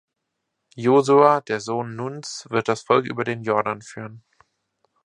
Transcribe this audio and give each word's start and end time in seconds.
Josua, 0.75 1.41
der 1.41 1.59
Sohn 1.59 1.95
Nuns, 1.95 2.47
wird 2.49 2.67
das 2.69 2.81
Volk 2.81 3.05
über 3.05 3.23
den 3.23 3.43
Jordan 3.43 3.83
führen. 3.83 4.23